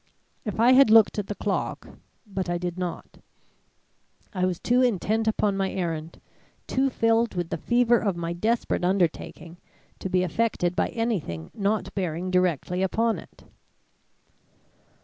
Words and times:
If 0.45 0.59
I 0.59 0.71
had 0.73 0.89
looked 0.89 1.19
at 1.19 1.27
the 1.27 1.35
clock 1.35 1.87
but 2.25 2.49
I 2.49 2.57
did 2.57 2.75
not; 2.75 3.19
I 4.33 4.45
was 4.47 4.57
too 4.59 4.81
intent 4.81 5.27
upon 5.27 5.55
my 5.55 5.71
errand, 5.71 6.19
too 6.65 6.89
filled 6.89 7.35
with 7.35 7.51
the 7.51 7.57
fever 7.59 7.99
of 7.99 8.17
my 8.17 8.33
desperate 8.33 8.83
undertaking, 8.83 9.57
to 9.99 10.09
be 10.09 10.23
affected 10.23 10.75
by 10.75 10.87
anything 10.87 11.51
not 11.53 11.93
bearing 11.93 12.31
directly 12.31 12.81
upon 12.81 13.19
it. 13.19 13.43